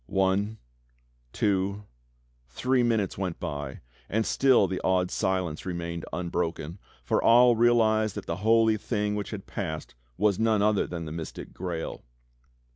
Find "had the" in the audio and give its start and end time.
9.29-9.51